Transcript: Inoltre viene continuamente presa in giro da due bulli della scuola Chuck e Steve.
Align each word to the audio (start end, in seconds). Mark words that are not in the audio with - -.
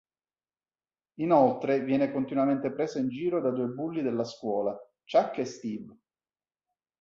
Inoltre 1.19 1.83
viene 1.83 2.11
continuamente 2.11 2.71
presa 2.71 2.97
in 2.97 3.09
giro 3.09 3.39
da 3.39 3.51
due 3.51 3.67
bulli 3.67 4.01
della 4.01 4.23
scuola 4.23 4.75
Chuck 5.05 5.37
e 5.37 5.45
Steve. 5.45 5.95